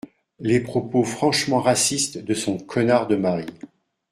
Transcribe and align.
les 0.39 0.59
propos 0.59 1.03
franchement 1.03 1.59
racistes 1.59 2.17
de 2.17 2.33
son 2.33 2.57
connard 2.57 3.05
de 3.05 3.15
mari. 3.17 3.45